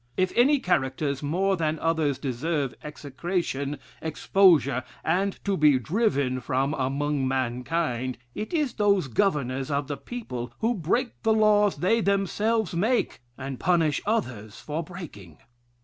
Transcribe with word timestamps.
"If 0.17 0.33
any 0.35 0.57
characters 0.57 1.21
more 1.21 1.55
than 1.55 1.77
others 1.77 2.17
deserve 2.17 2.73
execration, 2.83 3.77
exposure, 4.01 4.83
and 5.03 5.37
to 5.45 5.55
be 5.55 5.77
driven 5.77 6.39
from 6.39 6.73
among 6.73 7.27
mankind, 7.27 8.17
it 8.33 8.51
is 8.51 8.73
those 8.73 9.07
governors 9.07 9.69
of 9.69 9.85
the 9.87 9.97
people 9.97 10.53
who 10.57 10.73
break 10.73 11.21
the 11.21 11.33
laws 11.33 11.75
they 11.75 12.01
themselves 12.01 12.73
make, 12.73 13.19
and 13.37 13.59
punish 13.59 14.01
others 14.07 14.59
for 14.59 14.83
breaking. 14.83 15.37